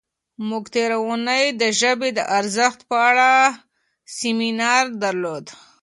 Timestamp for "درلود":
5.03-5.45